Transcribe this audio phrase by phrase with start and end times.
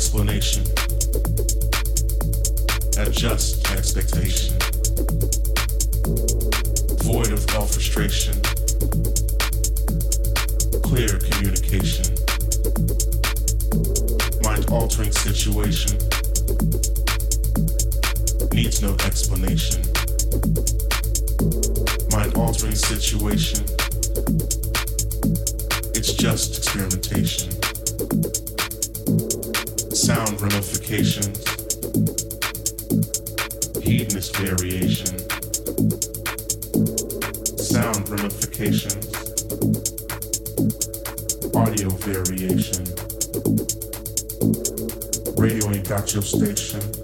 [0.00, 0.62] explanation.
[2.96, 4.56] Adjust expectation.
[7.04, 8.32] Void of all frustration.
[10.80, 12.06] Clear communication.
[14.42, 15.92] Mind altering situation.
[18.54, 19.82] Needs no explanation.
[22.10, 23.62] Mind altering situation.
[25.94, 27.50] It's just experimentation.
[30.40, 31.44] Ramifications.
[33.84, 35.18] Hedonist variation.
[37.58, 39.06] Sound ramifications.
[41.54, 42.84] Audio variation.
[45.36, 46.99] Radio ain't got your station.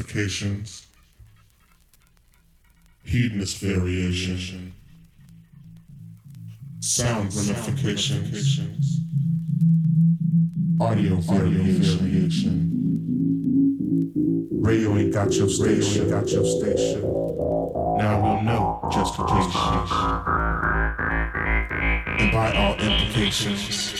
[0.00, 0.86] Ramifications,
[3.04, 4.72] hedonist variation,
[6.80, 9.00] sound ramifications,
[10.80, 12.66] audio variation.
[14.62, 17.02] Radio ain't got your station, got your station.
[17.02, 19.92] Now we'll know just who patient.
[22.20, 23.99] And by all implications.